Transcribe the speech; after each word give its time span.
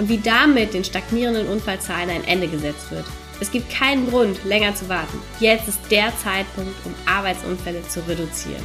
und 0.00 0.08
wie 0.08 0.16
damit 0.16 0.72
den 0.72 0.82
stagnierenden 0.82 1.46
Unfallzahlen 1.46 2.08
ein 2.08 2.24
Ende 2.24 2.48
gesetzt 2.48 2.90
wird. 2.90 3.04
Es 3.38 3.50
gibt 3.50 3.70
keinen 3.70 4.08
Grund, 4.08 4.42
länger 4.46 4.74
zu 4.74 4.88
warten. 4.88 5.18
Jetzt 5.40 5.68
ist 5.68 5.78
der 5.90 6.10
Zeitpunkt, 6.16 6.74
um 6.86 6.94
Arbeitsunfälle 7.06 7.82
zu 7.82 8.00
reduzieren. 8.08 8.64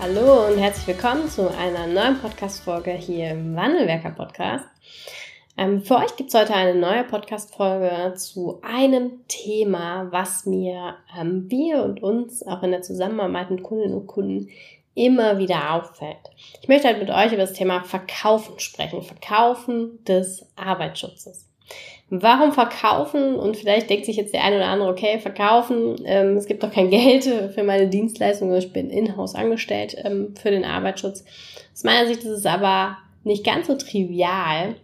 Hallo 0.00 0.48
und 0.48 0.58
herzlich 0.58 0.88
willkommen 0.88 1.28
zu 1.28 1.48
einer 1.56 1.86
neuen 1.86 2.18
Podcast-Folge 2.18 2.90
hier 2.92 3.30
im 3.30 3.54
Wandelwerker 3.54 4.10
Podcast. 4.10 4.64
Ähm, 5.56 5.82
für 5.82 5.96
euch 5.96 6.16
gibt 6.16 6.34
es 6.34 6.40
heute 6.40 6.54
eine 6.54 6.74
neue 6.74 7.04
Podcast-Folge 7.04 8.14
zu 8.16 8.60
einem 8.62 9.20
Thema, 9.28 10.08
was 10.10 10.46
mir 10.46 10.96
ähm, 11.16 11.48
wir 11.48 11.84
und 11.84 12.02
uns 12.02 12.44
auch 12.44 12.64
in 12.64 12.72
der 12.72 12.82
Zusammenarbeit 12.82 13.52
mit 13.52 13.62
Kundinnen 13.62 13.94
und 13.94 14.08
Kunden 14.08 14.48
immer 14.98 15.38
wieder 15.38 15.74
auffällt. 15.74 16.16
Ich 16.60 16.68
möchte 16.68 16.88
halt 16.88 16.98
mit 16.98 17.10
euch 17.10 17.28
über 17.32 17.42
das 17.42 17.52
Thema 17.52 17.84
Verkaufen 17.84 18.58
sprechen. 18.58 19.02
Verkaufen 19.02 20.04
des 20.04 20.46
Arbeitsschutzes. 20.56 21.48
Warum 22.10 22.52
verkaufen? 22.52 23.34
Und 23.34 23.56
vielleicht 23.56 23.90
denkt 23.90 24.06
sich 24.06 24.16
jetzt 24.16 24.32
der 24.32 24.42
eine 24.42 24.56
oder 24.56 24.66
andere, 24.66 24.90
okay, 24.90 25.18
verkaufen, 25.18 25.96
ähm, 26.04 26.36
es 26.36 26.46
gibt 26.46 26.62
doch 26.62 26.72
kein 26.72 26.90
Geld 26.90 27.24
für 27.24 27.62
meine 27.62 27.88
Dienstleistung, 27.88 28.54
ich 28.54 28.72
bin 28.72 28.90
in-house 28.90 29.34
angestellt 29.34 29.96
ähm, 30.04 30.34
für 30.34 30.50
den 30.50 30.64
Arbeitsschutz. 30.64 31.24
Aus 31.72 31.84
meiner 31.84 32.06
Sicht 32.06 32.20
ist 32.20 32.26
es 32.30 32.46
aber 32.46 32.96
nicht 33.24 33.44
ganz 33.44 33.66
so 33.66 33.76
trivial. 33.76 34.76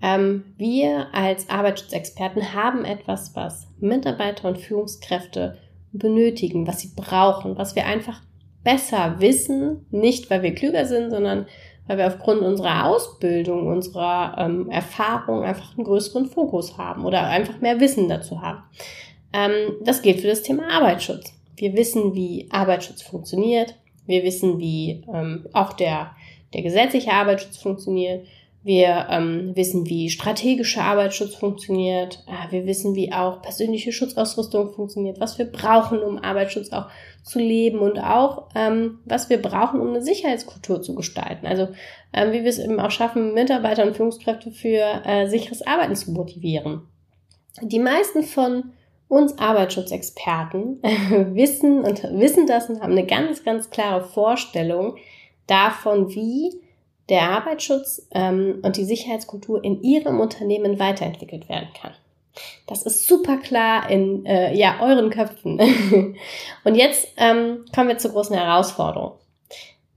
Ähm, 0.00 0.54
wir 0.56 1.08
als 1.12 1.50
Arbeitsschutzexperten 1.50 2.54
haben 2.54 2.84
etwas, 2.84 3.34
was 3.34 3.66
Mitarbeiter 3.80 4.48
und 4.48 4.58
Führungskräfte 4.58 5.58
benötigen, 5.92 6.66
was 6.66 6.80
sie 6.80 6.92
brauchen, 6.94 7.58
was 7.58 7.74
wir 7.74 7.86
einfach 7.86 8.22
besser 8.64 9.16
wissen, 9.18 9.86
nicht 9.90 10.30
weil 10.30 10.42
wir 10.42 10.54
klüger 10.54 10.84
sind, 10.84 11.10
sondern 11.10 11.46
weil 11.86 11.98
wir 11.98 12.06
aufgrund 12.06 12.42
unserer 12.42 12.86
Ausbildung, 12.86 13.66
unserer 13.66 14.36
ähm, 14.38 14.70
Erfahrung 14.70 15.42
einfach 15.42 15.76
einen 15.76 15.84
größeren 15.84 16.26
Fokus 16.26 16.76
haben 16.76 17.04
oder 17.04 17.26
einfach 17.26 17.60
mehr 17.60 17.80
Wissen 17.80 18.08
dazu 18.08 18.42
haben. 18.42 18.62
Ähm, 19.32 19.76
das 19.82 20.02
gilt 20.02 20.20
für 20.20 20.28
das 20.28 20.42
Thema 20.42 20.70
Arbeitsschutz. 20.70 21.32
Wir 21.56 21.74
wissen, 21.74 22.14
wie 22.14 22.46
Arbeitsschutz 22.50 23.02
funktioniert. 23.02 23.74
Wir 24.06 24.22
wissen, 24.22 24.58
wie 24.58 25.02
ähm, 25.12 25.46
auch 25.52 25.72
der, 25.72 26.12
der 26.54 26.62
gesetzliche 26.62 27.12
Arbeitsschutz 27.12 27.56
funktioniert. 27.56 28.26
Wir 28.64 29.06
ähm, 29.08 29.54
wissen, 29.54 29.86
wie 29.86 30.10
strategischer 30.10 30.82
Arbeitsschutz 30.82 31.36
funktioniert. 31.36 32.24
Äh, 32.26 32.52
wir 32.52 32.66
wissen, 32.66 32.94
wie 32.94 33.12
auch 33.12 33.40
persönliche 33.40 33.92
Schutzausrüstung 33.92 34.72
funktioniert, 34.72 35.20
was 35.20 35.38
wir 35.38 35.46
brauchen, 35.46 36.00
um 36.00 36.18
Arbeitsschutz 36.18 36.72
auch 36.72 36.88
zu 37.22 37.38
leben 37.38 37.78
und 37.78 37.98
auch, 37.98 38.48
ähm, 38.54 38.98
was 39.04 39.30
wir 39.30 39.40
brauchen, 39.40 39.80
um 39.80 39.88
eine 39.88 40.02
Sicherheitskultur 40.02 40.82
zu 40.82 40.94
gestalten. 40.94 41.46
Also 41.46 41.68
ähm, 42.12 42.32
wie 42.32 42.42
wir 42.42 42.50
es 42.50 42.58
eben 42.58 42.80
auch 42.80 42.90
schaffen, 42.90 43.32
Mitarbeiter 43.32 43.86
und 43.86 43.96
Führungskräfte 43.96 44.50
für 44.50 45.02
äh, 45.04 45.28
sicheres 45.28 45.64
Arbeiten 45.66 45.94
zu 45.94 46.10
motivieren. 46.10 46.82
Die 47.62 47.78
meisten 47.78 48.22
von 48.22 48.72
uns 49.08 49.38
Arbeitsschutzexperten 49.38 50.82
wissen 51.34 51.84
und 51.84 52.02
wissen 52.18 52.46
das 52.46 52.68
und 52.68 52.80
haben 52.80 52.92
eine 52.92 53.06
ganz, 53.06 53.44
ganz 53.44 53.70
klare 53.70 54.04
Vorstellung 54.04 54.96
davon, 55.46 56.14
wie 56.14 56.50
der 57.08 57.30
Arbeitsschutz 57.30 58.06
ähm, 58.12 58.60
und 58.62 58.76
die 58.76 58.84
Sicherheitskultur 58.84 59.62
in 59.64 59.82
ihrem 59.82 60.20
Unternehmen 60.20 60.78
weiterentwickelt 60.78 61.48
werden 61.48 61.68
kann. 61.80 61.92
Das 62.66 62.82
ist 62.82 63.06
super 63.06 63.38
klar 63.38 63.90
in 63.90 64.24
äh, 64.26 64.54
ja, 64.54 64.80
euren 64.80 65.10
Köpfen. 65.10 65.58
und 66.64 66.74
jetzt 66.74 67.08
ähm, 67.16 67.64
kommen 67.74 67.88
wir 67.88 67.98
zur 67.98 68.12
großen 68.12 68.36
Herausforderung. 68.36 69.12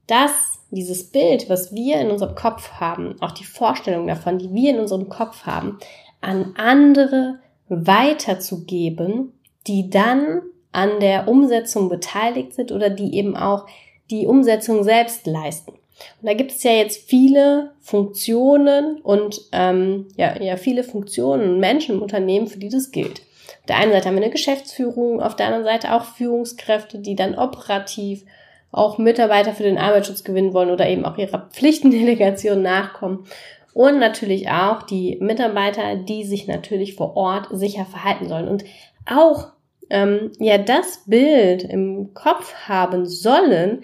Dass 0.07 0.59
dieses 0.71 1.11
Bild, 1.11 1.50
was 1.50 1.73
wir 1.73 2.00
in 2.00 2.09
unserem 2.09 2.35
Kopf 2.35 2.71
haben, 2.73 3.21
auch 3.21 3.31
die 3.31 3.44
Vorstellung 3.44 4.07
davon, 4.07 4.39
die 4.39 4.53
wir 4.53 4.71
in 4.71 4.79
unserem 4.79 5.09
Kopf 5.09 5.45
haben, 5.45 5.77
an 6.21 6.53
andere 6.55 7.39
weiterzugeben, 7.67 9.33
die 9.67 9.89
dann 9.89 10.41
an 10.71 11.00
der 11.00 11.27
Umsetzung 11.27 11.89
beteiligt 11.89 12.53
sind 12.53 12.71
oder 12.71 12.89
die 12.89 13.16
eben 13.16 13.35
auch 13.35 13.66
die 14.09 14.27
Umsetzung 14.27 14.83
selbst 14.83 15.27
leisten. 15.27 15.73
Und 16.22 16.28
da 16.29 16.34
gibt 16.34 16.51
es 16.51 16.63
ja 16.63 16.72
jetzt 16.72 17.09
viele 17.09 17.72
Funktionen 17.79 19.01
und 19.01 19.41
ähm, 19.51 20.07
ja, 20.16 20.41
ja 20.41 20.57
viele 20.57 20.84
Funktionen 20.84 21.53
und 21.53 21.59
Menschen 21.59 21.95
im 21.95 22.01
Unternehmen, 22.01 22.47
für 22.47 22.59
die 22.59 22.69
das 22.69 22.91
gilt. 22.91 23.22
Auf 23.59 23.66
der 23.67 23.78
einen 23.78 23.91
Seite 23.91 24.07
haben 24.07 24.16
wir 24.16 24.23
eine 24.23 24.31
Geschäftsführung, 24.31 25.22
auf 25.22 25.35
der 25.35 25.47
anderen 25.47 25.66
Seite 25.66 25.94
auch 25.94 26.03
Führungskräfte, 26.03 27.00
die 27.00 27.16
dann 27.16 27.35
operativ 27.35 28.25
auch 28.72 28.97
Mitarbeiter 28.97 29.53
für 29.53 29.63
den 29.63 29.78
Arbeitsschutz 29.78 30.23
gewinnen 30.23 30.53
wollen 30.53 30.72
oder 30.72 30.88
eben 30.88 31.06
auch 31.06 31.17
ihrer 31.17 31.50
Pflichtendelegation 31.51 32.62
nachkommen. 32.62 33.25
Und 33.73 34.00
natürlich 34.00 34.50
auch 34.50 34.83
die 34.83 35.18
Mitarbeiter, 35.22 35.95
die 35.95 36.25
sich 36.25 36.47
natürlich 36.47 36.95
vor 36.95 37.16
Ort 37.16 37.47
sicher 37.51 37.85
verhalten 37.85 38.28
sollen. 38.28 38.47
Und 38.47 38.66
auch 39.06 39.50
ähm, 39.89 40.31
ja 40.39 40.57
das 40.57 41.03
Bild 41.06 41.63
im 41.63 42.13
Kopf 42.13 42.53
haben 42.68 43.06
sollen, 43.06 43.83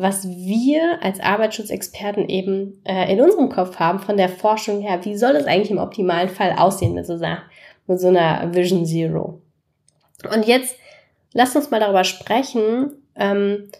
was 0.00 0.28
wir 0.28 1.02
als 1.02 1.20
Arbeitsschutzexperten 1.20 2.28
eben 2.28 2.80
äh, 2.84 3.12
in 3.12 3.20
unserem 3.20 3.48
Kopf 3.48 3.78
haben 3.78 3.98
von 3.98 4.16
der 4.16 4.28
Forschung 4.28 4.80
her, 4.80 5.04
wie 5.04 5.16
soll 5.16 5.36
es 5.36 5.46
eigentlich 5.46 5.70
im 5.70 5.78
optimalen 5.78 6.28
Fall 6.28 6.52
aussehen 6.56 6.94
mit 6.94 7.06
so 7.06 7.14
einer, 7.14 7.42
mit 7.86 8.00
so 8.00 8.08
einer 8.08 8.54
Vision 8.54 8.86
Zero. 8.86 9.40
Und 10.32 10.46
jetzt 10.46 10.76
lasst 11.32 11.56
uns 11.56 11.70
mal 11.70 11.80
darüber 11.80 12.04
sprechen, 12.04 12.92
ähm, 13.16 13.70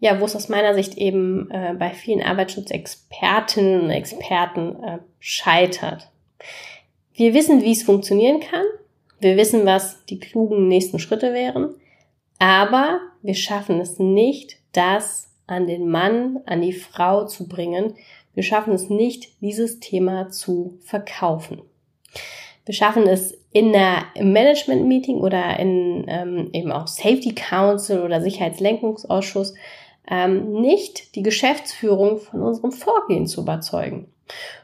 ja, 0.00 0.20
wo 0.20 0.24
es 0.24 0.36
aus 0.36 0.48
meiner 0.48 0.74
Sicht 0.74 0.96
eben 0.96 1.50
äh, 1.50 1.74
bei 1.78 1.90
vielen 1.90 2.22
Arbeitsschutzexpertinnen 2.22 3.82
und 3.82 3.90
Experten 3.90 4.82
äh, 4.82 4.98
scheitert. 5.18 6.10
Wir 7.14 7.34
wissen, 7.34 7.62
wie 7.62 7.72
es 7.72 7.82
funktionieren 7.82 8.40
kann. 8.40 8.64
Wir 9.20 9.36
wissen, 9.36 9.66
was 9.66 10.04
die 10.06 10.20
klugen 10.20 10.68
nächsten 10.68 11.00
Schritte 11.00 11.32
wären. 11.32 11.74
Aber 12.38 13.00
wir 13.22 13.34
schaffen 13.34 13.80
es 13.80 13.98
nicht, 13.98 14.58
das 14.72 15.27
an 15.48 15.66
den 15.66 15.88
Mann, 15.88 16.40
an 16.46 16.62
die 16.62 16.72
Frau 16.72 17.24
zu 17.26 17.48
bringen. 17.48 17.94
Wir 18.34 18.44
schaffen 18.44 18.72
es 18.72 18.88
nicht, 18.88 19.40
dieses 19.40 19.80
Thema 19.80 20.30
zu 20.30 20.78
verkaufen. 20.84 21.62
Wir 22.64 22.74
schaffen 22.74 23.08
es 23.08 23.36
in 23.50 23.74
einer 23.74 24.04
Management-Meeting 24.20 25.16
oder 25.16 25.58
in 25.58 26.04
ähm, 26.06 26.50
eben 26.52 26.70
auch 26.70 26.86
Safety 26.86 27.34
Council 27.34 28.02
oder 28.02 28.20
Sicherheitslenkungsausschuss 28.20 29.54
ähm, 30.08 30.60
nicht 30.60 31.16
die 31.16 31.22
Geschäftsführung 31.22 32.18
von 32.18 32.42
unserem 32.42 32.72
Vorgehen 32.72 33.26
zu 33.26 33.40
überzeugen. 33.40 34.12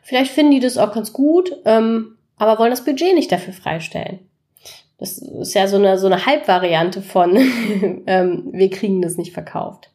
Vielleicht 0.02 0.32
finden 0.32 0.52
die 0.52 0.60
das 0.60 0.76
auch 0.76 0.92
ganz 0.92 1.14
gut, 1.14 1.56
ähm, 1.64 2.18
aber 2.36 2.58
wollen 2.58 2.70
das 2.70 2.84
Budget 2.84 3.14
nicht 3.14 3.32
dafür 3.32 3.54
freistellen. 3.54 4.18
Das 4.98 5.18
ist 5.18 5.54
ja 5.54 5.66
so 5.66 5.76
eine, 5.76 5.98
so 5.98 6.06
eine 6.06 6.26
Halbvariante 6.26 7.00
von, 7.00 7.36
ähm, 8.06 8.50
wir 8.52 8.68
kriegen 8.68 9.00
das 9.00 9.16
nicht 9.16 9.32
verkauft 9.32 9.90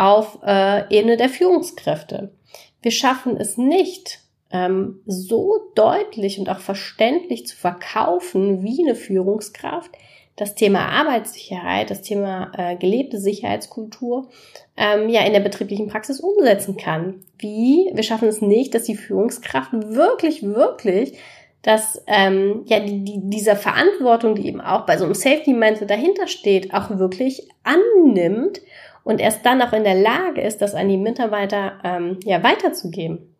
auf 0.00 0.38
äh, 0.44 0.88
Ebene 0.96 1.18
der 1.18 1.28
Führungskräfte. 1.28 2.32
Wir 2.80 2.90
schaffen 2.90 3.36
es 3.36 3.58
nicht, 3.58 4.20
ähm, 4.50 5.00
so 5.04 5.70
deutlich 5.74 6.38
und 6.38 6.48
auch 6.48 6.58
verständlich 6.58 7.46
zu 7.46 7.54
verkaufen 7.54 8.62
wie 8.62 8.82
eine 8.82 8.94
Führungskraft 8.94 9.90
das 10.36 10.54
Thema 10.54 10.88
Arbeitssicherheit, 10.88 11.90
das 11.90 12.00
Thema 12.00 12.50
äh, 12.56 12.76
gelebte 12.76 13.20
Sicherheitskultur 13.20 14.28
ähm, 14.74 15.10
ja 15.10 15.20
in 15.26 15.34
der 15.34 15.40
betrieblichen 15.40 15.88
Praxis 15.88 16.18
umsetzen 16.18 16.78
kann. 16.78 17.20
Wie? 17.38 17.90
Wir 17.92 18.02
schaffen 18.02 18.28
es 18.28 18.40
nicht, 18.40 18.74
dass 18.74 18.84
die 18.84 18.96
Führungskraft 18.96 19.72
wirklich, 19.72 20.42
wirklich 20.42 21.18
dass 21.60 22.02
ähm, 22.06 22.62
ja 22.64 22.80
die, 22.80 23.04
die, 23.04 23.20
dieser 23.22 23.54
Verantwortung, 23.54 24.34
die 24.34 24.46
eben 24.46 24.62
auch 24.62 24.86
bei 24.86 24.96
so 24.96 25.04
einem 25.04 25.14
Safety 25.14 25.52
Mindset 25.52 25.90
dahinter 25.90 26.26
steht, 26.26 26.72
auch 26.72 26.88
wirklich 26.98 27.46
annimmt 27.64 28.62
und 29.04 29.20
erst 29.20 29.44
dann 29.44 29.62
auch 29.62 29.72
in 29.72 29.84
der 29.84 29.94
Lage 29.94 30.40
ist, 30.40 30.58
das 30.58 30.74
an 30.74 30.88
die 30.88 30.96
Mitarbeiter 30.96 31.78
ähm, 31.84 32.18
ja 32.24 32.42
weiterzugeben. 32.42 33.34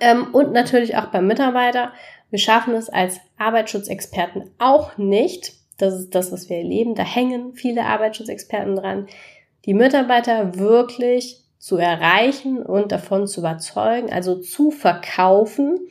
Ähm, 0.00 0.28
und 0.32 0.52
natürlich 0.52 0.96
auch 0.96 1.06
beim 1.06 1.26
Mitarbeiter. 1.26 1.92
Wir 2.30 2.38
schaffen 2.38 2.74
es 2.74 2.88
als 2.88 3.20
Arbeitsschutzexperten 3.38 4.50
auch 4.58 4.98
nicht. 4.98 5.54
Das 5.78 5.94
ist 5.94 6.14
das, 6.14 6.32
was 6.32 6.48
wir 6.48 6.58
erleben. 6.58 6.94
Da 6.94 7.04
hängen 7.04 7.54
viele 7.54 7.84
Arbeitsschutzexperten 7.84 8.76
dran, 8.76 9.06
die 9.64 9.74
Mitarbeiter 9.74 10.58
wirklich 10.58 11.42
zu 11.58 11.76
erreichen 11.76 12.62
und 12.62 12.92
davon 12.92 13.26
zu 13.26 13.40
überzeugen, 13.40 14.12
also 14.12 14.36
zu 14.36 14.70
verkaufen, 14.70 15.88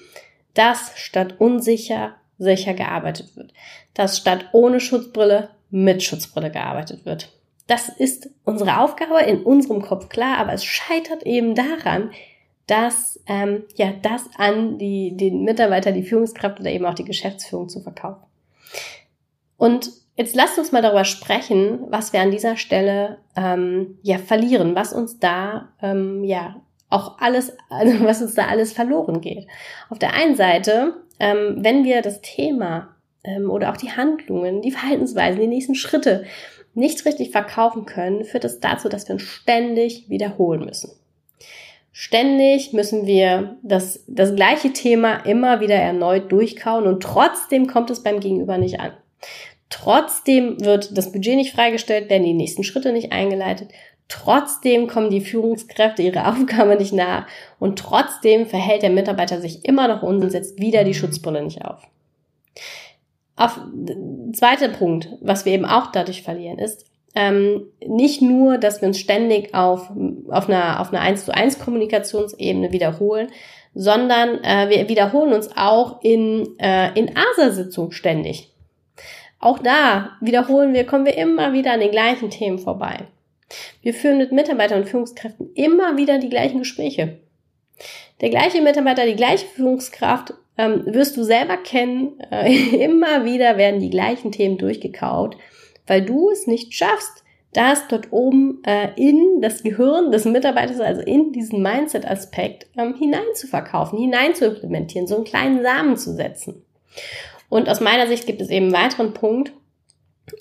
dass 0.53 0.97
statt 0.97 1.35
unsicher 1.39 2.15
sicher 2.37 2.73
gearbeitet 2.73 3.35
wird. 3.35 3.53
Dass 3.93 4.17
statt 4.17 4.45
ohne 4.51 4.79
Schutzbrille 4.79 5.49
mit 5.69 6.03
Schutzbrille 6.03 6.51
gearbeitet 6.51 7.05
wird. 7.05 7.36
Das 7.67 7.89
ist 7.89 8.29
unsere 8.45 8.79
Aufgabe 8.79 9.19
in 9.21 9.43
unserem 9.43 9.81
Kopf 9.81 10.09
klar, 10.09 10.37
aber 10.37 10.53
es 10.53 10.63
scheitert 10.63 11.23
eben 11.23 11.53
daran, 11.53 12.11
dass 12.65 13.19
ähm, 13.27 13.63
ja 13.75 13.93
das 14.01 14.29
an 14.37 14.77
die 14.77 15.15
den 15.15 15.43
Mitarbeiter, 15.43 15.91
die 15.91 16.03
Führungskraft 16.03 16.59
oder 16.59 16.69
eben 16.69 16.85
auch 16.85 16.95
die 16.95 17.05
Geschäftsführung 17.05 17.69
zu 17.69 17.81
verkaufen. 17.81 18.23
Und 19.57 19.89
jetzt 20.15 20.35
lasst 20.35 20.57
uns 20.59 20.71
mal 20.71 20.81
darüber 20.81 21.05
sprechen, 21.05 21.79
was 21.89 22.13
wir 22.13 22.21
an 22.21 22.31
dieser 22.31 22.57
Stelle 22.57 23.19
ähm, 23.35 23.97
ja 24.01 24.17
verlieren, 24.17 24.75
was 24.75 24.93
uns 24.93 25.19
da 25.19 25.69
ähm, 25.81 26.23
ja 26.23 26.61
auch 26.89 27.19
alles, 27.19 27.55
also 27.69 27.93
was 28.05 28.21
uns 28.21 28.33
da 28.33 28.47
alles 28.47 28.73
verloren 28.73 29.21
geht. 29.21 29.47
Auf 29.89 29.99
der 29.99 30.13
einen 30.13 30.35
Seite, 30.35 30.93
ähm, 31.19 31.57
wenn 31.59 31.83
wir 31.83 32.01
das 32.01 32.21
Thema 32.21 32.95
ähm, 33.23 33.49
oder 33.49 33.71
auch 33.71 33.77
die 33.77 33.91
Handlungen, 33.91 34.61
die 34.61 34.71
Verhaltensweisen, 34.71 35.39
die 35.39 35.47
nächsten 35.47 35.75
Schritte 35.75 36.25
nicht 36.77 37.05
richtig 37.05 37.31
verkaufen 37.31 37.85
können, 37.85 38.23
führt 38.23 38.45
es 38.45 38.59
das 38.59 38.71
dazu, 38.71 38.89
dass 38.89 39.07
wir 39.07 39.13
uns 39.13 39.23
ständig 39.23 40.09
wiederholen 40.09 40.63
müssen. 40.63 40.91
Ständig 41.91 42.73
müssen 42.73 43.07
wir 43.07 43.57
das, 43.63 44.03
das 44.07 44.35
gleiche 44.35 44.71
Thema 44.71 45.15
immer 45.25 45.59
wieder 45.59 45.75
erneut 45.75 46.31
durchkauen 46.31 46.85
und 46.85 47.01
trotzdem 47.01 47.65
kommt 47.65 47.89
es 47.89 48.03
beim 48.03 48.19
Gegenüber 48.19 48.59
nicht 48.59 48.79
an. 48.79 48.91
Trotzdem 49.69 50.63
wird 50.63 50.95
das 50.95 51.11
Budget 51.11 51.35
nicht 51.35 51.53
freigestellt, 51.53 52.09
werden 52.11 52.23
die 52.23 52.33
nächsten 52.33 52.63
Schritte 52.63 52.93
nicht 52.93 53.11
eingeleitet. 53.11 53.71
Trotzdem 54.07 54.87
kommen 54.87 55.09
die 55.09 55.21
Führungskräfte 55.21 56.03
ihrer 56.03 56.27
Aufgabe 56.31 56.75
nicht 56.75 56.93
nach 56.93 57.25
und 57.59 57.79
trotzdem 57.79 58.45
verhält 58.45 58.83
der 58.83 58.91
Mitarbeiter 58.91 59.41
sich 59.41 59.65
immer 59.65 59.87
noch 59.87 60.03
und 60.03 60.29
setzt 60.29 60.59
wieder 60.59 60.83
die 60.83 60.93
Schutzbrille 60.93 61.41
nicht 61.41 61.65
auf. 61.65 61.81
Auf 63.37 63.59
zweiter 64.33 64.69
Punkt, 64.69 65.09
was 65.21 65.45
wir 65.45 65.53
eben 65.53 65.65
auch 65.65 65.91
dadurch 65.91 66.23
verlieren, 66.23 66.57
ist, 66.57 66.85
ähm, 67.15 67.67
nicht 67.85 68.21
nur, 68.21 68.57
dass 68.57 68.81
wir 68.81 68.87
uns 68.87 68.99
ständig 68.99 69.53
auf, 69.53 69.91
auf 70.29 70.49
einer, 70.49 70.81
auf 70.81 70.91
einer 70.91 71.01
1 71.01 71.25
zu 71.25 71.33
1 71.33 71.59
Kommunikationsebene 71.59 72.71
wiederholen, 72.71 73.29
sondern 73.73 74.43
äh, 74.43 74.69
wir 74.69 74.89
wiederholen 74.89 75.33
uns 75.33 75.49
auch 75.55 76.01
in, 76.03 76.59
äh, 76.59 76.91
in 76.97 77.11
ASA-Sitzungen 77.15 77.91
ständig. 77.91 78.51
Auch 79.39 79.59
da 79.59 80.11
wiederholen 80.19 80.73
wir, 80.73 80.85
kommen 80.85 81.05
wir 81.05 81.17
immer 81.17 81.53
wieder 81.53 81.73
an 81.73 81.79
den 81.79 81.91
gleichen 81.91 82.31
Themen 82.31 82.57
vorbei. 82.57 83.07
Wir 83.81 83.93
führen 83.93 84.17
mit 84.17 84.31
Mitarbeitern 84.31 84.81
und 84.81 84.89
Führungskräften 84.89 85.53
immer 85.53 85.95
wieder 85.95 86.17
die 86.17 86.29
gleichen 86.29 86.59
Gespräche. 86.59 87.19
Der 88.21 88.29
gleiche 88.29 88.61
Mitarbeiter, 88.61 89.05
die 89.05 89.15
gleiche 89.15 89.45
Führungskraft 89.45 90.33
ähm, 90.57 90.83
wirst 90.87 91.17
du 91.17 91.23
selber 91.23 91.57
kennen. 91.57 92.19
Äh, 92.31 92.53
immer 92.83 93.25
wieder 93.25 93.57
werden 93.57 93.79
die 93.79 93.89
gleichen 93.89 94.31
Themen 94.31 94.57
durchgekaut 94.57 95.37
weil 95.87 96.03
du 96.03 96.29
es 96.29 96.45
nicht 96.45 96.73
schaffst, 96.73 97.23
das 97.53 97.87
dort 97.87 98.11
oben 98.11 98.61
äh, 98.65 98.89
in 98.97 99.41
das 99.41 99.63
Gehirn 99.63 100.11
des 100.11 100.25
Mitarbeiters, 100.25 100.79
also 100.79 101.01
in 101.01 101.31
diesen 101.31 101.61
Mindset-Aspekt 101.63 102.67
ähm, 102.77 102.93
hinein 102.95 103.33
zu 103.33 103.47
verkaufen, 103.47 103.97
hinein 103.97 104.35
zu 104.35 104.45
implementieren, 104.45 105.07
so 105.07 105.15
einen 105.15 105.23
kleinen 105.23 105.63
Samen 105.63 105.97
zu 105.97 106.13
setzen. 106.13 106.63
Und 107.49 107.69
aus 107.69 107.79
meiner 107.79 108.07
Sicht 108.07 108.27
gibt 108.27 108.41
es 108.41 108.49
eben 108.49 108.65
einen 108.65 108.85
weiteren 108.85 109.13
Punkt, 109.13 109.53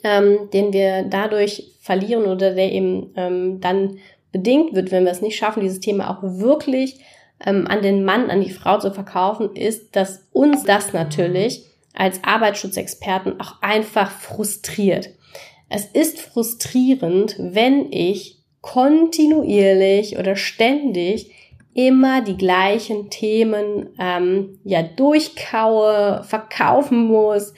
ähm, 0.02 0.50
den 0.52 0.72
wir 0.72 1.04
dadurch 1.04 1.76
verlieren 1.80 2.24
oder 2.24 2.54
der 2.54 2.72
eben 2.72 3.12
ähm, 3.16 3.60
dann 3.60 3.98
bedingt 4.32 4.74
wird, 4.74 4.90
wenn 4.90 5.04
wir 5.04 5.12
es 5.12 5.22
nicht 5.22 5.36
schaffen, 5.36 5.60
dieses 5.62 5.80
Thema 5.80 6.10
auch 6.10 6.22
wirklich 6.22 6.98
ähm, 7.44 7.66
an 7.66 7.82
den 7.82 8.04
Mann, 8.04 8.30
an 8.30 8.40
die 8.40 8.50
Frau 8.50 8.78
zu 8.78 8.92
verkaufen, 8.92 9.54
ist, 9.54 9.96
dass 9.96 10.26
uns 10.32 10.64
das 10.64 10.92
natürlich 10.92 11.66
als 11.94 12.22
Arbeitsschutzexperten 12.24 13.40
auch 13.40 13.62
einfach 13.62 14.10
frustriert. 14.10 15.10
Es 15.68 15.86
ist 15.86 16.20
frustrierend, 16.20 17.36
wenn 17.38 17.90
ich 17.90 18.38
kontinuierlich 18.60 20.18
oder 20.18 20.36
ständig 20.36 21.32
immer 21.74 22.22
die 22.22 22.36
gleichen 22.36 23.10
Themen 23.10 23.90
ähm, 23.98 24.58
ja 24.64 24.82
durchkaue, 24.82 26.24
verkaufen 26.24 27.06
muss, 27.06 27.54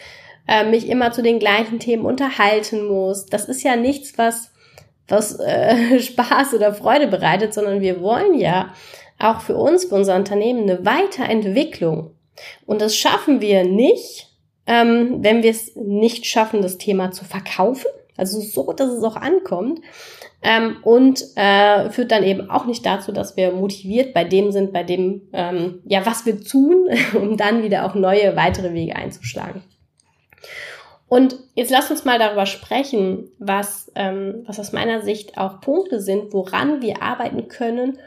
äh, 0.49 0.65
mich 0.65 0.89
immer 0.89 1.13
zu 1.13 1.23
den 1.23 1.39
gleichen 1.39 1.79
Themen 1.79 2.05
unterhalten 2.05 2.87
muss. 2.87 3.27
Das 3.27 3.45
ist 3.49 3.63
ja 3.63 3.77
nichts, 3.77 4.19
was 4.19 4.51
was 5.09 5.39
äh, 5.41 6.01
Spaß 6.01 6.55
oder 6.55 6.75
Freude 6.75 7.09
bereitet, 7.09 7.55
sondern 7.55 7.81
wir 7.81 8.01
wollen 8.01 8.35
ja 8.35 8.75
auch 9.19 9.41
für 9.41 9.57
uns, 9.57 9.87
für 9.87 9.95
unser 9.95 10.17
Unternehmen 10.17 10.63
eine 10.63 10.85
Weiterentwicklung. 10.85 12.13
Und 12.67 12.81
das 12.81 12.97
schaffen 12.97 13.41
wir 13.41 13.65
nicht, 13.65 14.29
ähm, 14.67 15.19
wenn 15.21 15.43
wir 15.43 15.51
es 15.51 15.75
nicht 15.77 16.27
schaffen, 16.27 16.63
das 16.63 16.79
Thema 16.79 17.11
zu 17.11 17.25
verkaufen, 17.25 17.91
also 18.17 18.41
so, 18.41 18.73
dass 18.73 18.91
es 18.91 19.03
auch 19.03 19.17
ankommt. 19.17 19.81
Ähm, 20.41 20.77
und 20.83 21.25
äh, 21.35 21.91
führt 21.91 22.13
dann 22.13 22.23
eben 22.23 22.49
auch 22.49 22.65
nicht 22.65 22.87
dazu, 22.87 23.11
dass 23.11 23.37
wir 23.37 23.51
motiviert 23.51 24.15
bei 24.15 24.23
dem 24.23 24.53
sind, 24.53 24.73
bei 24.73 24.85
dem, 24.85 25.23
ähm, 25.33 25.81
ja, 25.85 26.07
was 26.07 26.27
wir 26.27 26.41
tun, 26.41 26.89
um 27.15 27.37
dann 27.37 27.65
wieder 27.65 27.85
auch 27.85 27.97
neue, 27.97 28.37
weitere 28.37 28.73
Wege 28.73 28.95
einzuschlagen. 28.95 29.63
Und 31.09 31.37
jetzt 31.55 31.71
lasst 31.71 31.91
uns 31.91 32.05
mal 32.05 32.19
darüber 32.19 32.47
sprechen, 32.47 33.31
was, 33.39 33.91
ähm, 33.95 34.45
was 34.47 34.61
aus 34.61 34.73
meiner 34.73 35.01
Sicht 35.01 35.39
auch 35.39 35.61
Punkte 35.61 36.01
sind, 36.01 36.33
woran 36.33 36.83
wir 36.83 37.03
arbeiten 37.03 37.49
können, 37.49 37.99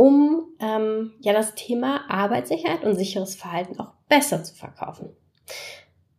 um 0.00 0.46
ähm, 0.60 1.12
ja 1.20 1.34
das 1.34 1.54
Thema 1.54 2.08
Arbeitssicherheit 2.08 2.84
und 2.84 2.94
sicheres 2.94 3.34
Verhalten 3.34 3.78
auch 3.78 3.92
besser 4.08 4.42
zu 4.42 4.54
verkaufen. 4.54 5.10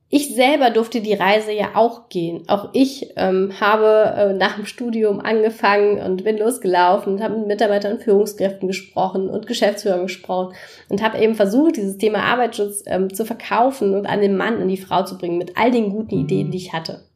Ich 0.07 0.35
selber 0.35 0.69
durfte 0.69 1.01
die 1.01 1.15
Reise 1.15 1.51
ja 1.51 1.71
auch 1.73 2.07
gehen. 2.07 2.43
Auch 2.47 2.69
ich 2.73 3.11
ähm, 3.15 3.53
habe 3.59 4.13
äh, 4.15 4.33
nach 4.33 4.57
dem 4.57 4.67
Studium 4.67 5.19
angefangen 5.19 5.97
und 5.99 6.23
bin 6.23 6.37
losgelaufen 6.37 7.13
und 7.13 7.23
habe 7.23 7.39
mit 7.39 7.47
Mitarbeitern 7.47 7.93
und 7.93 8.03
Führungskräften 8.03 8.67
gesprochen 8.67 9.31
und 9.31 9.47
Geschäftsführern 9.47 10.03
gesprochen 10.03 10.53
und 10.89 11.01
habe 11.01 11.17
eben 11.17 11.33
versucht, 11.33 11.77
dieses 11.77 11.97
Thema 11.97 12.19
Arbeitsschutz 12.19 12.83
ähm, 12.85 13.11
zu 13.11 13.25
verkaufen 13.25 13.95
und 13.95 14.05
an 14.05 14.21
den 14.21 14.37
Mann, 14.37 14.61
an 14.61 14.67
die 14.67 14.77
Frau 14.77 15.05
zu 15.05 15.17
bringen 15.17 15.39
mit 15.39 15.57
all 15.57 15.71
den 15.71 15.89
guten 15.89 16.19
Ideen, 16.19 16.51
die 16.51 16.59
ich 16.59 16.71
hatte. 16.71 17.07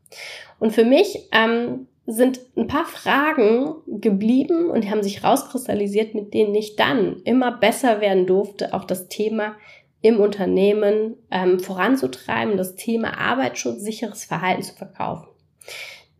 Und 0.57 0.71
für 0.71 0.85
mich 0.85 1.29
ähm, 1.31 1.85
sind 2.07 2.39
ein 2.55 2.67
paar 2.67 2.85
Fragen 2.85 3.75
geblieben 3.87 4.69
und 4.69 4.89
haben 4.89 5.01
sich 5.01 5.23
rauskristallisiert, 5.23 6.13
mit 6.13 6.33
denen 6.33 6.53
ich 6.53 6.75
dann 6.75 7.21
immer 7.23 7.51
besser 7.51 7.99
werden 8.01 8.27
durfte, 8.27 8.73
auch 8.73 8.83
das 8.83 9.07
Thema 9.07 9.55
im 10.01 10.19
Unternehmen 10.19 11.15
ähm, 11.31 11.59
voranzutreiben, 11.59 12.57
das 12.57 12.75
Thema 12.75 13.17
Arbeitsschutz, 13.17 13.81
sicheres 13.81 14.25
Verhalten 14.25 14.61
zu 14.61 14.75
verkaufen. 14.75 15.27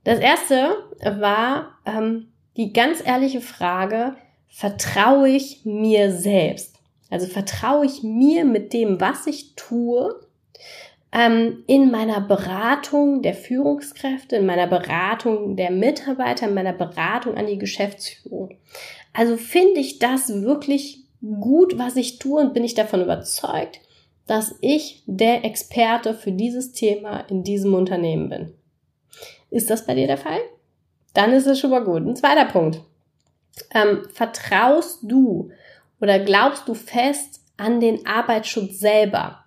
Das 0.03 0.19
erste 0.19 0.75
war 1.03 1.77
ähm, 1.85 2.31
die 2.57 2.73
ganz 2.73 3.05
ehrliche 3.05 3.41
Frage, 3.41 4.15
vertraue 4.47 5.29
ich 5.29 5.65
mir 5.65 6.11
selbst? 6.11 6.79
Also 7.11 7.27
vertraue 7.27 7.85
ich 7.85 8.01
mir 8.01 8.45
mit 8.45 8.73
dem, 8.73 8.99
was 8.99 9.27
ich 9.27 9.53
tue, 9.55 10.19
ähm, 11.15 11.63
in 11.65 11.91
meiner 11.91 12.19
Beratung 12.19 13.21
der 13.21 13.33
Führungskräfte, 13.33 14.35
in 14.35 14.45
meiner 14.45 14.67
Beratung 14.67 15.55
der 15.55 15.71
Mitarbeiter, 15.71 16.47
in 16.47 16.53
meiner 16.53 16.73
Beratung 16.73 17.37
an 17.37 17.47
die 17.47 17.57
Geschäftsführung. 17.57 18.57
Also 19.13 19.37
finde 19.37 19.79
ich 19.79 19.99
das 19.99 20.41
wirklich 20.41 21.05
gut, 21.21 21.79
was 21.79 21.95
ich 21.95 22.19
tue 22.19 22.41
und 22.41 22.53
bin 22.53 22.65
ich 22.65 22.73
davon 22.73 23.01
überzeugt, 23.01 23.79
dass 24.27 24.55
ich 24.59 25.03
der 25.05 25.45
Experte 25.45 26.13
für 26.13 26.33
dieses 26.33 26.73
Thema 26.73 27.21
in 27.29 27.43
diesem 27.43 27.73
Unternehmen 27.73 28.27
bin. 28.27 28.53
Ist 29.49 29.69
das 29.69 29.85
bei 29.85 29.95
dir 29.95 30.07
der 30.07 30.17
Fall? 30.17 30.39
Dann 31.13 31.31
ist 31.31 31.47
es 31.47 31.59
schon 31.59 31.69
mal 31.69 31.83
gut. 31.83 32.05
Ein 32.05 32.17
zweiter 32.17 32.45
Punkt. 32.45 32.81
Ähm, 33.73 34.05
vertraust 34.11 34.99
du 35.03 35.51
oder 36.01 36.19
glaubst 36.19 36.67
du 36.67 36.73
fest 36.73 37.39
an 37.55 37.79
den 37.79 38.05
Arbeitsschutz 38.05 38.79
selber? 38.79 39.44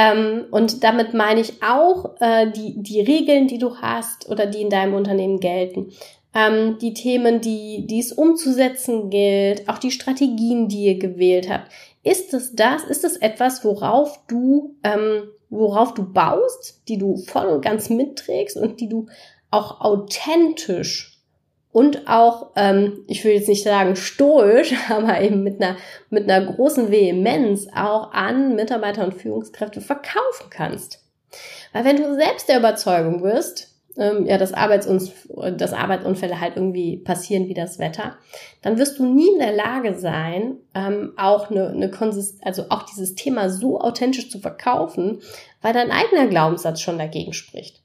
Ähm, 0.00 0.44
und 0.52 0.84
damit 0.84 1.12
meine 1.12 1.40
ich 1.40 1.60
auch 1.60 2.14
äh, 2.20 2.48
die, 2.52 2.80
die 2.80 3.00
Regeln, 3.00 3.48
die 3.48 3.58
du 3.58 3.78
hast 3.78 4.28
oder 4.28 4.46
die 4.46 4.60
in 4.60 4.70
deinem 4.70 4.94
Unternehmen 4.94 5.40
gelten 5.40 5.92
ähm, 6.34 6.78
die 6.78 6.94
Themen, 6.94 7.40
die, 7.40 7.86
die 7.86 8.00
es 8.00 8.12
umzusetzen 8.12 9.10
gilt, 9.10 9.68
auch 9.68 9.78
die 9.78 9.90
Strategien, 9.90 10.68
die 10.68 10.84
ihr 10.84 10.98
gewählt 10.98 11.48
habt. 11.50 11.70
Ist 12.02 12.34
es 12.34 12.54
das? 12.54 12.84
Ist 12.84 13.04
es 13.04 13.16
etwas, 13.16 13.64
worauf 13.64 14.20
du, 14.28 14.76
ähm, 14.84 15.24
worauf 15.50 15.94
du 15.94 16.04
baust, 16.04 16.82
die 16.88 16.98
du 16.98 17.16
voll 17.16 17.46
und 17.46 17.62
ganz 17.62 17.90
mitträgst 17.90 18.56
und 18.56 18.80
die 18.80 18.88
du 18.88 19.06
auch 19.50 19.80
authentisch 19.80 21.17
und 21.72 22.08
auch, 22.08 22.50
ähm, 22.56 23.04
ich 23.06 23.24
will 23.24 23.32
jetzt 23.32 23.48
nicht 23.48 23.64
sagen 23.64 23.94
stoisch, 23.96 24.74
aber 24.88 25.20
eben 25.20 25.42
mit 25.42 25.62
einer, 25.62 25.76
mit 26.10 26.30
einer 26.30 26.52
großen 26.52 26.90
Vehemenz 26.90 27.68
auch 27.74 28.12
an 28.12 28.54
Mitarbeiter 28.54 29.04
und 29.04 29.14
Führungskräfte 29.14 29.80
verkaufen 29.80 30.48
kannst. 30.50 31.04
Weil 31.72 31.84
wenn 31.84 31.96
du 31.96 32.14
selbst 32.14 32.48
der 32.48 32.58
Überzeugung 32.58 33.22
bist, 33.22 33.74
ähm, 33.98 34.26
ja, 34.26 34.38
dass, 34.38 34.54
Arbeitsuns 34.54 35.12
dass 35.56 35.72
Arbeitsunfälle 35.72 36.40
halt 36.40 36.56
irgendwie 36.56 36.96
passieren 36.96 37.48
wie 37.48 37.54
das 37.54 37.78
Wetter, 37.78 38.16
dann 38.62 38.78
wirst 38.78 38.98
du 38.98 39.04
nie 39.04 39.28
in 39.32 39.40
der 39.40 39.52
Lage 39.52 39.98
sein, 39.98 40.56
ähm, 40.74 41.12
auch 41.16 41.50
eine, 41.50 41.68
eine 41.68 41.90
Konsist 41.90 42.38
also 42.42 42.66
auch 42.70 42.84
dieses 42.84 43.14
Thema 43.16 43.50
so 43.50 43.80
authentisch 43.80 44.30
zu 44.30 44.38
verkaufen, 44.38 45.20
weil 45.60 45.74
dein 45.74 45.90
eigener 45.90 46.28
Glaubenssatz 46.28 46.80
schon 46.80 46.98
dagegen 46.98 47.32
spricht. 47.32 47.82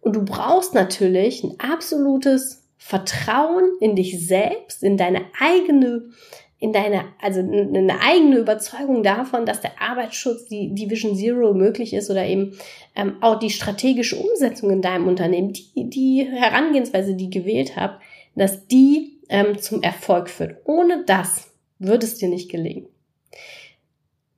Und 0.00 0.16
du 0.16 0.24
brauchst 0.24 0.74
natürlich 0.74 1.42
ein 1.44 1.54
absolutes 1.58 2.63
Vertrauen 2.86 3.78
in 3.80 3.96
dich 3.96 4.26
selbst, 4.28 4.82
in 4.82 4.98
deine 4.98 5.22
eigene 5.40 6.10
in 6.58 6.74
deine, 6.74 7.06
also 7.20 7.40
eine 7.40 7.98
eigene 8.00 8.36
Überzeugung 8.36 9.02
davon, 9.02 9.46
dass 9.46 9.62
der 9.62 9.80
Arbeitsschutz, 9.80 10.46
die, 10.46 10.74
die 10.74 10.90
Vision 10.90 11.16
Zero 11.16 11.54
möglich 11.54 11.94
ist 11.94 12.10
oder 12.10 12.26
eben 12.26 12.58
ähm, 12.94 13.16
auch 13.22 13.38
die 13.38 13.48
strategische 13.48 14.16
Umsetzung 14.16 14.70
in 14.70 14.82
deinem 14.82 15.08
Unternehmen, 15.08 15.54
die, 15.54 15.88
die 15.88 16.28
Herangehensweise, 16.30 17.14
die 17.14 17.30
gewählt 17.30 17.74
habt, 17.76 18.02
dass 18.34 18.66
die 18.66 19.18
ähm, 19.30 19.58
zum 19.58 19.82
Erfolg 19.82 20.28
führt. 20.28 20.56
Ohne 20.64 21.04
das 21.06 21.50
würde 21.78 22.04
es 22.04 22.16
dir 22.16 22.28
nicht 22.28 22.50
gelingen. 22.50 22.86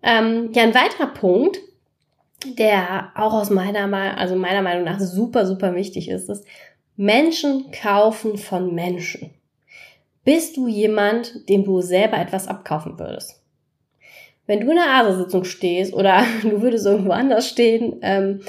Ähm, 0.03 0.51
ja, 0.53 0.63
ein 0.63 0.75
weiterer 0.75 1.09
Punkt, 1.09 1.59
der 2.45 3.13
auch 3.17 3.35
aus 3.35 3.51
meiner, 3.51 3.93
also 4.17 4.37
meiner 4.37 4.63
Meinung 4.63 4.85
nach 4.85 5.01
super, 5.01 5.47
super 5.47 5.75
wichtig 5.75 6.09
ist, 6.09 6.29
ist, 6.29 6.45
Menschen 6.97 7.71
kaufen 7.71 8.39
von 8.39 8.75
Menschen. 8.75 9.31
Bist 10.25 10.57
du 10.57 10.67
jemand, 10.67 11.49
dem 11.49 11.65
du 11.65 11.81
selber 11.81 12.19
etwas 12.19 12.49
abkaufen 12.49 12.99
würdest? 12.99 13.41
Wenn 14.47 14.61
du 14.61 14.71
in 14.71 14.79
einer 14.79 14.93
ASA-Sitzung 14.93 15.45
stehst 15.45 15.93
oder 15.93 16.25
du 16.43 16.63
würdest 16.63 16.87
irgendwo 16.87 17.13
anders 17.13 17.49
stehen, 17.49 17.97
ähm, 18.03 18.41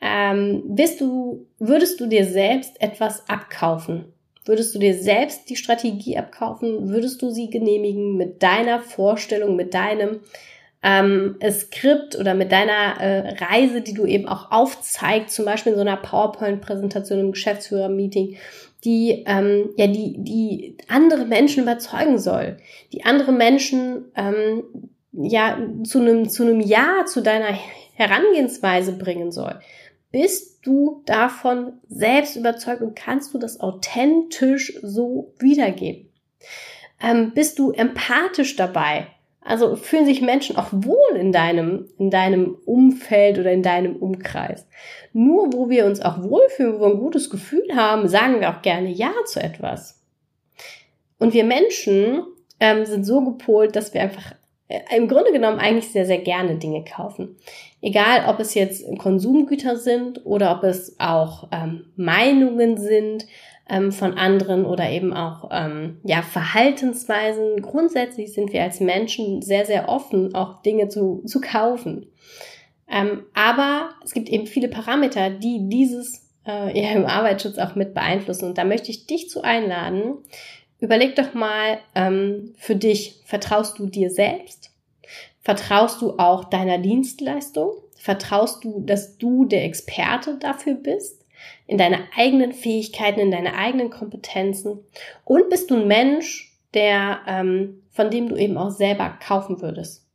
ähm, 0.00 0.62
bist 0.66 1.00
du, 1.00 1.46
würdest 1.58 1.98
du 2.00 2.06
dir 2.06 2.26
selbst 2.26 2.80
etwas 2.80 3.28
abkaufen? 3.28 4.12
Würdest 4.44 4.74
du 4.74 4.78
dir 4.78 4.94
selbst 4.94 5.48
die 5.48 5.56
Strategie 5.56 6.18
abkaufen? 6.18 6.90
Würdest 6.90 7.22
du 7.22 7.30
sie 7.30 7.48
genehmigen 7.48 8.16
mit 8.16 8.42
deiner 8.42 8.80
Vorstellung, 8.80 9.56
mit 9.56 9.72
deinem 9.72 10.20
ähm, 10.84 11.36
Skript 11.50 12.16
oder 12.16 12.34
mit 12.34 12.52
deiner 12.52 13.00
äh, 13.00 13.36
Reise, 13.42 13.80
die 13.80 13.94
du 13.94 14.04
eben 14.04 14.28
auch 14.28 14.52
aufzeigst, 14.52 15.34
zum 15.34 15.46
Beispiel 15.46 15.72
in 15.72 15.78
so 15.78 15.80
einer 15.80 15.96
PowerPoint-Präsentation 15.96 17.18
im 17.18 17.32
Geschäftsführer-Meeting? 17.32 18.36
die 18.84 19.24
ähm, 19.26 19.70
ja 19.76 19.86
die 19.86 20.16
die 20.18 20.76
andere 20.88 21.24
Menschen 21.24 21.62
überzeugen 21.62 22.18
soll, 22.18 22.58
die 22.92 23.04
andere 23.04 23.32
Menschen 23.32 24.12
ähm, 24.14 24.62
ja 25.12 25.58
zu 25.84 26.00
einem 26.00 26.28
zu 26.28 26.42
einem 26.42 26.60
Ja 26.60 27.06
zu 27.06 27.22
deiner 27.22 27.56
Herangehensweise 27.94 28.92
bringen 28.92 29.32
soll. 29.32 29.58
Bist 30.10 30.64
du 30.66 31.02
davon 31.06 31.80
selbst 31.88 32.36
überzeugt 32.36 32.82
und 32.82 32.94
kannst 32.94 33.34
du 33.34 33.38
das 33.38 33.60
authentisch 33.60 34.78
so 34.82 35.32
wiedergeben? 35.38 36.10
Ähm, 37.02 37.32
bist 37.34 37.58
du 37.58 37.72
empathisch 37.72 38.54
dabei? 38.56 39.08
Also 39.44 39.76
fühlen 39.76 40.06
sich 40.06 40.22
Menschen 40.22 40.56
auch 40.56 40.68
wohl 40.72 41.16
in 41.16 41.30
deinem, 41.30 41.90
in 41.98 42.10
deinem 42.10 42.56
Umfeld 42.64 43.38
oder 43.38 43.52
in 43.52 43.62
deinem 43.62 43.96
Umkreis. 43.96 44.66
Nur 45.12 45.52
wo 45.52 45.68
wir 45.68 45.84
uns 45.84 46.00
auch 46.00 46.22
wohlfühlen, 46.22 46.76
wo 46.76 46.80
wir 46.80 46.94
ein 46.94 46.98
gutes 46.98 47.28
Gefühl 47.28 47.68
haben, 47.76 48.08
sagen 48.08 48.40
wir 48.40 48.50
auch 48.50 48.62
gerne 48.62 48.88
Ja 48.88 49.12
zu 49.26 49.42
etwas. 49.42 50.02
Und 51.18 51.34
wir 51.34 51.44
Menschen 51.44 52.22
ähm, 52.58 52.86
sind 52.86 53.04
so 53.04 53.22
gepolt, 53.22 53.76
dass 53.76 53.92
wir 53.92 54.00
einfach 54.00 54.34
äh, 54.68 54.80
im 54.96 55.08
Grunde 55.08 55.32
genommen 55.32 55.58
eigentlich 55.58 55.92
sehr, 55.92 56.06
sehr 56.06 56.18
gerne 56.18 56.56
Dinge 56.56 56.84
kaufen. 56.84 57.36
Egal, 57.82 58.24
ob 58.28 58.40
es 58.40 58.54
jetzt 58.54 58.84
Konsumgüter 58.98 59.76
sind 59.76 60.24
oder 60.24 60.56
ob 60.56 60.64
es 60.64 60.96
auch 60.98 61.48
ähm, 61.52 61.92
Meinungen 61.96 62.78
sind, 62.78 63.26
ähm, 63.68 63.92
von 63.92 64.14
anderen 64.14 64.64
oder 64.64 64.90
eben 64.90 65.12
auch 65.12 65.48
ähm, 65.52 65.98
ja 66.04 66.22
Verhaltensweisen. 66.22 67.62
Grundsätzlich 67.62 68.32
sind 68.32 68.52
wir 68.52 68.62
als 68.62 68.80
Menschen 68.80 69.42
sehr 69.42 69.64
sehr 69.66 69.88
offen, 69.88 70.34
auch 70.34 70.62
Dinge 70.62 70.88
zu 70.88 71.22
zu 71.26 71.40
kaufen. 71.40 72.06
Ähm, 72.88 73.24
aber 73.34 73.90
es 74.04 74.12
gibt 74.12 74.28
eben 74.28 74.46
viele 74.46 74.68
Parameter, 74.68 75.30
die 75.30 75.68
dieses 75.68 76.24
äh, 76.46 76.80
ja, 76.80 76.92
im 76.92 77.06
Arbeitsschutz 77.06 77.58
auch 77.58 77.74
mit 77.74 77.94
beeinflussen. 77.94 78.46
Und 78.46 78.58
da 78.58 78.64
möchte 78.64 78.90
ich 78.90 79.06
dich 79.06 79.30
zu 79.30 79.42
einladen. 79.42 80.18
Überleg 80.78 81.16
doch 81.16 81.32
mal 81.34 81.78
ähm, 81.94 82.54
für 82.58 82.76
dich, 82.76 83.22
vertraust 83.24 83.78
du 83.78 83.86
dir 83.86 84.10
selbst? 84.10 84.70
Vertraust 85.40 86.02
du 86.02 86.18
auch 86.18 86.44
deiner 86.44 86.78
Dienstleistung? 86.78 87.72
Vertraust 87.96 88.64
du, 88.64 88.80
dass 88.80 89.16
du 89.16 89.44
der 89.44 89.64
Experte 89.64 90.36
dafür 90.38 90.74
bist? 90.74 91.23
In 91.66 91.78
deine 91.78 92.00
eigenen 92.16 92.52
Fähigkeiten, 92.52 93.20
in 93.20 93.30
deine 93.30 93.54
eigenen 93.54 93.90
Kompetenzen 93.90 94.80
und 95.24 95.48
bist 95.50 95.70
du 95.70 95.76
ein 95.76 95.88
Mensch, 95.88 96.56
der 96.74 97.20
ähm, 97.26 97.82
von 97.90 98.10
dem 98.10 98.28
du 98.28 98.36
eben 98.36 98.56
auch 98.56 98.70
selber 98.70 99.16
kaufen 99.24 99.62
würdest. 99.62 100.06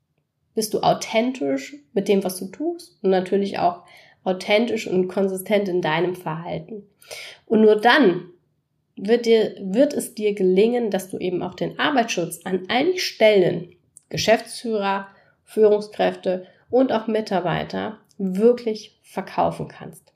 Bist 0.54 0.74
du 0.74 0.82
authentisch 0.82 1.76
mit 1.94 2.08
dem, 2.08 2.24
was 2.24 2.38
du 2.38 2.48
tust 2.48 2.98
und 3.02 3.10
natürlich 3.12 3.60
auch 3.60 3.84
authentisch 4.24 4.88
und 4.88 5.08
konsistent 5.08 5.70
in 5.70 5.82
deinem 5.82 6.16
Verhalten. 6.16 6.84
Und 7.46 7.62
nur 7.62 7.78
dann 7.78 8.30
wird 8.96 9.26
dir, 9.26 9.56
wird 9.62 9.94
es 9.94 10.14
dir 10.14 10.34
gelingen, 10.34 10.92
dass 10.92 11.10
du 11.10 11.18
eben 11.18 11.42
auch 11.42 11.56
den 11.56 11.80
Arbeitsschutz 11.80 12.42
an 12.44 12.66
allen 12.68 12.98
Stellen, 12.98 13.76
Geschäftsführer, 14.10 15.08
Führungskräfte 15.46 16.46
und 16.70 16.92
auch 16.92 17.08
Mitarbeiter 17.08 18.00
wirklich 18.18 19.00
verkaufen 19.02 19.68
kannst. 19.70 20.12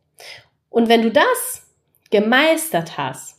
Und 0.74 0.90
wenn 0.90 1.04
du 1.04 1.12
das 1.12 1.68
gemeistert 2.10 2.98
hast, 2.98 3.38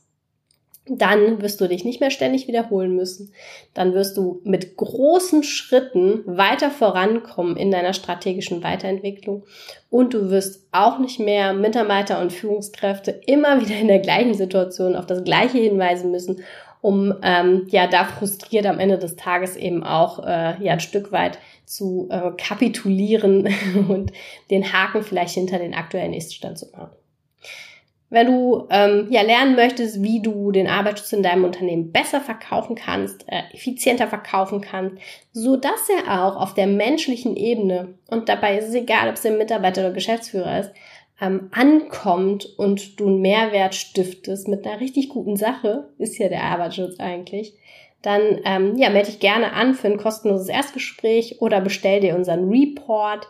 dann 0.87 1.43
wirst 1.43 1.61
du 1.61 1.67
dich 1.67 1.85
nicht 1.85 1.99
mehr 1.99 2.13
ständig 2.13 2.47
wiederholen 2.47 2.95
müssen. 2.95 3.33
Dann 3.73 3.93
wirst 3.93 4.17
du 4.17 4.41
mit 4.45 4.77
großen 4.77 5.43
Schritten 5.43 6.23
weiter 6.27 6.71
vorankommen 6.71 7.57
in 7.57 7.73
deiner 7.73 7.93
strategischen 7.93 8.63
Weiterentwicklung. 8.63 9.43
Und 9.91 10.15
du 10.15 10.31
wirst 10.31 10.69
auch 10.71 11.01
nicht 11.01 11.19
mehr 11.19 11.55
Mitarbeiter 11.55 12.21
und 12.21 12.33
Führungskräfte 12.33 13.11
immer 13.27 13.61
wieder 13.61 13.75
in 13.75 13.89
der 13.89 13.99
gleichen 13.99 14.35
Situation 14.35 14.95
auf 14.95 15.07
das 15.07 15.25
Gleiche 15.25 15.59
hinweisen 15.59 16.13
müssen, 16.13 16.41
um 16.83 17.15
ähm, 17.23 17.67
ja 17.71 17.89
da 17.89 18.05
frustriert 18.05 18.67
am 18.67 18.79
Ende 18.79 18.99
des 18.99 19.17
Tages 19.17 19.57
eben 19.57 19.83
auch 19.83 20.25
äh, 20.25 20.63
ja 20.63 20.75
ein 20.75 20.81
Stück 20.81 21.11
weit 21.11 21.41
zu 21.65 22.07
äh, 22.13 22.31
kapitulieren 22.37 23.49
und 23.89 24.13
den 24.53 24.73
Haken 24.73 25.03
vielleicht 25.03 25.35
hinter 25.35 25.59
den 25.59 25.75
aktuellen 25.75 26.15
Iststand 26.15 26.59
zu 26.59 26.71
machen. 26.71 26.95
Wenn 28.11 28.27
du 28.27 28.69
ähm, 28.71 29.09
ja 29.11 29.23
lernen 29.23 29.57
möchtest, 29.57 30.03
wie 30.03 30.21
du 30.21 30.53
den 30.53 30.69
Arbeitsschutz 30.69 31.13
in 31.13 31.23
deinem 31.23 31.45
Unternehmen 31.45 31.91
besser 31.91 32.21
verkaufen 32.21 32.77
kannst, 32.77 33.25
äh, 33.27 33.43
effizienter 33.53 34.07
verkaufen 34.07 34.61
kannst, 34.61 34.99
so 35.33 35.57
dass 35.57 35.89
er 35.89 36.25
auch 36.25 36.37
auf 36.37 36.55
der 36.55 36.67
menschlichen 36.67 37.37
Ebene 37.37 37.95
und 38.09 38.29
dabei 38.29 38.59
ist 38.59 38.69
es 38.69 38.75
egal, 38.75 39.09
ob 39.09 39.15
es 39.15 39.23
der 39.23 39.33
Mitarbeiter 39.33 39.81
oder 39.81 39.93
Geschäftsführer 39.93 40.61
ist, 40.61 40.71
ähm, 41.21 41.49
ankommt 41.53 42.47
und 42.57 43.01
du 43.01 43.07
einen 43.07 43.21
Mehrwert 43.21 43.75
stiftest 43.75 44.49
mit 44.49 44.67
einer 44.67 44.81
richtig 44.81 45.09
guten 45.09 45.37
Sache, 45.37 45.89
ist 45.99 46.19
ja 46.19 46.29
der 46.29 46.43
Arbeitsschutz 46.43 47.01
eigentlich, 47.01 47.55
dann 48.03 48.41
ähm, 48.45 48.77
ja, 48.77 48.91
melde 48.91 49.11
dich 49.11 49.19
gerne 49.19 49.55
an 49.55 49.75
für 49.75 49.89
ein 49.89 49.97
kostenloses 49.97 50.49
Erstgespräch 50.49 51.41
oder 51.41 51.61
bestell 51.61 52.01
dir 52.01 52.15
unseren 52.15 52.51
Report. 52.51 53.27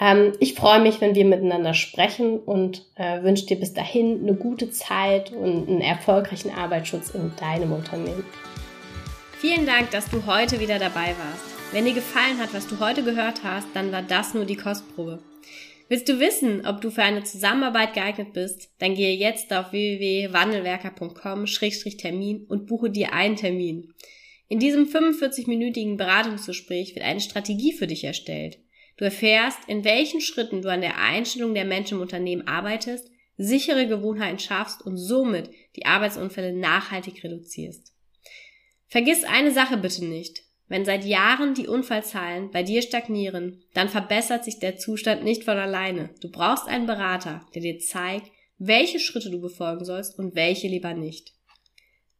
Ähm, 0.00 0.32
ich 0.40 0.54
freue 0.54 0.80
mich, 0.80 1.00
wenn 1.00 1.14
wir 1.14 1.24
miteinander 1.24 1.74
sprechen 1.74 2.38
und 2.38 2.86
äh, 2.96 3.22
wünsche 3.22 3.46
dir 3.46 3.58
bis 3.58 3.74
dahin 3.74 4.20
eine 4.22 4.34
gute 4.34 4.70
Zeit 4.70 5.32
und 5.32 5.68
einen 5.68 5.80
erfolgreichen 5.80 6.50
Arbeitsschutz 6.50 7.10
in 7.10 7.32
deinem 7.36 7.72
Unternehmen. 7.72 8.24
Vielen 9.38 9.66
Dank, 9.66 9.90
dass 9.90 10.10
du 10.10 10.26
heute 10.26 10.58
wieder 10.58 10.78
dabei 10.78 11.08
warst. 11.08 11.54
Wenn 11.72 11.84
dir 11.84 11.94
gefallen 11.94 12.38
hat, 12.38 12.54
was 12.54 12.66
du 12.66 12.80
heute 12.80 13.02
gehört 13.02 13.44
hast, 13.44 13.68
dann 13.74 13.92
war 13.92 14.02
das 14.02 14.34
nur 14.34 14.44
die 14.44 14.56
Kostprobe. 14.56 15.20
Willst 15.88 16.08
du 16.08 16.18
wissen, 16.18 16.66
ob 16.66 16.80
du 16.80 16.90
für 16.90 17.02
eine 17.02 17.24
Zusammenarbeit 17.24 17.92
geeignet 17.92 18.32
bist? 18.32 18.70
Dann 18.78 18.94
gehe 18.94 19.14
jetzt 19.14 19.52
auf 19.52 19.72
www.wandelwerker.com-termin 19.72 22.46
und 22.48 22.66
buche 22.66 22.90
dir 22.90 23.12
einen 23.12 23.36
Termin. 23.36 23.92
In 24.48 24.58
diesem 24.58 24.86
45-minütigen 24.86 25.96
Beratungsgespräch 25.96 26.94
wird 26.94 27.04
eine 27.04 27.20
Strategie 27.20 27.72
für 27.72 27.86
dich 27.86 28.04
erstellt. 28.04 28.58
Du 28.96 29.04
erfährst, 29.04 29.58
in 29.66 29.84
welchen 29.84 30.20
Schritten 30.20 30.62
du 30.62 30.70
an 30.70 30.80
der 30.80 30.98
Einstellung 30.98 31.54
der 31.54 31.64
Menschen 31.64 31.96
im 31.96 32.02
Unternehmen 32.02 32.46
arbeitest, 32.46 33.10
sichere 33.36 33.88
Gewohnheiten 33.88 34.38
schaffst 34.38 34.82
und 34.82 34.96
somit 34.96 35.50
die 35.76 35.86
Arbeitsunfälle 35.86 36.52
nachhaltig 36.52 37.24
reduzierst. 37.24 37.92
Vergiss 38.86 39.24
eine 39.24 39.50
Sache 39.50 39.76
bitte 39.76 40.04
nicht. 40.04 40.42
Wenn 40.68 40.84
seit 40.84 41.04
Jahren 41.04 41.54
die 41.54 41.66
Unfallzahlen 41.66 42.50
bei 42.50 42.62
dir 42.62 42.80
stagnieren, 42.80 43.62
dann 43.74 43.88
verbessert 43.88 44.44
sich 44.44 44.60
der 44.60 44.76
Zustand 44.76 45.24
nicht 45.24 45.44
von 45.44 45.58
alleine. 45.58 46.10
Du 46.20 46.30
brauchst 46.30 46.68
einen 46.68 46.86
Berater, 46.86 47.44
der 47.54 47.62
dir 47.62 47.78
zeigt, 47.80 48.30
welche 48.58 49.00
Schritte 49.00 49.30
du 49.30 49.40
befolgen 49.40 49.84
sollst 49.84 50.18
und 50.18 50.34
welche 50.34 50.68
lieber 50.68 50.94
nicht. 50.94 51.34